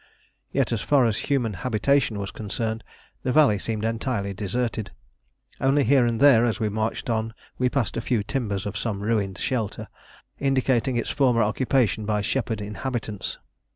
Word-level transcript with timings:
Yet 0.51 0.71
as 0.71 0.81
far 0.81 1.05
as 1.05 1.17
human 1.29 1.53
habitation 1.53 2.17
was 2.17 2.31
concerned 2.31 2.83
the 3.21 3.31
valley 3.31 3.59
seemed 3.59 3.85
entirely 3.85 4.33
deserted; 4.33 4.89
only 5.59 5.83
here 5.83 6.07
and 6.07 6.19
there 6.19 6.43
as 6.43 6.59
we 6.59 6.69
marched 6.69 7.07
on 7.07 7.35
we 7.59 7.69
passed 7.69 7.95
a 7.95 8.01
few 8.01 8.23
timbers 8.23 8.65
of 8.65 8.75
some 8.75 9.01
ruined 9.03 9.37
shelter, 9.37 9.89
indicating 10.39 10.95
its 10.97 11.11
former 11.11 11.43
occupation 11.43 12.07
by 12.07 12.21
shepherd 12.21 12.61
inhabitants. 12.61 13.37